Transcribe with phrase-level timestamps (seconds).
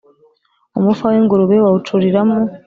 [0.79, 2.37] Umufa w'ingurube bawucuriramo!